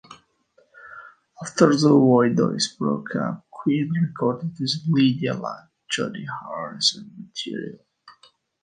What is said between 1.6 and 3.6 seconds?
the Voidoids broke up,